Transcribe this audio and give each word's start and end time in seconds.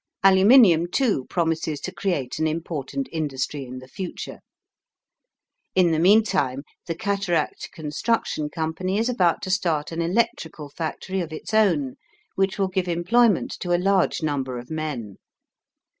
Aluminum, 0.23 0.89
too, 0.89 1.25
promises 1.25 1.79
to 1.81 1.91
create 1.91 2.39
an 2.39 2.47
important 2.47 3.07
industry 3.11 3.65
in 3.65 3.77
the 3.77 3.87
future. 3.87 4.39
In 5.75 5.91
the 5.91 5.99
meantime, 5.99 6.63
the 6.87 6.95
Cataract 6.95 7.69
Construction 7.71 8.49
Company 8.49 8.97
is 8.97 9.09
about 9.09 9.43
to 9.43 9.51
start 9.51 9.91
an 9.91 10.01
electrical 10.01 10.69
factory 10.69 11.19
of 11.21 11.31
its 11.31 11.53
own, 11.53 11.97
which 12.33 12.57
will 12.57 12.67
give 12.67 12.87
employment 12.87 13.51
to 13.59 13.75
a 13.75 13.83
large 13.83 14.23
number 14.23 14.57
of 14.57 14.71
men. 14.71 15.17